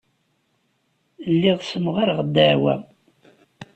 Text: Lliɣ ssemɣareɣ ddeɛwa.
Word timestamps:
Lliɣ 1.33 1.57
ssemɣareɣ 1.61 2.19
ddeɛwa. 2.27 2.75